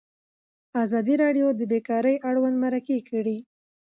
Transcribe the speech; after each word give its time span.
ازادي 0.83 1.15
راډیو 1.23 1.47
د 1.59 1.61
بیکاري 1.71 2.15
اړوند 2.29 2.55
مرکې 2.63 2.97
کړي. 3.09 3.37